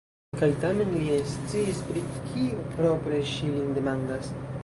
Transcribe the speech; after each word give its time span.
Kaj 0.39 0.47
tamen 0.61 0.93
li 0.93 1.01
ne 1.09 1.17
sciis, 1.33 1.83
pri 1.91 2.03
kio 2.23 2.65
propre 2.79 3.23
ŝi 3.35 3.53
lin 3.59 3.79
demandas. 3.79 4.35